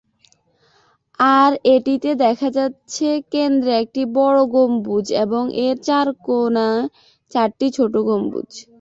আর 1.19 1.51
এটিতে 1.73 2.09
দেখা 2.23 2.49
যাচ্ছে 2.57 3.07
কেন্দ্রে 3.33 3.71
একটি 3.83 4.01
বড় 4.17 4.39
গম্বুজ 4.53 5.05
এবং 5.23 5.43
এর 5.65 5.75
চারকোণে 5.87 6.69
চারটি 7.31 7.67
ছোট 7.77 7.93
গম্বুজ। 8.07 8.49